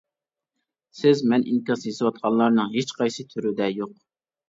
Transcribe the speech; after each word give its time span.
سىز 1.01 1.21
مەن 1.33 1.45
ئىنكاس 1.53 1.85
يېزىۋاتقانلارنىڭ 1.91 2.75
ھېچقايسى 2.75 3.31
تۈرىدە 3.33 3.73
يوق. 3.81 3.99